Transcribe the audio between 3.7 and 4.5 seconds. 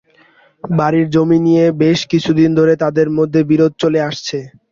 চলে আসছে।